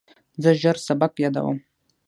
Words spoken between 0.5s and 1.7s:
ژر سبق یادوم.